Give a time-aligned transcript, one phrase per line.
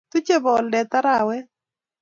[0.11, 1.45] Tuchei boldet arawet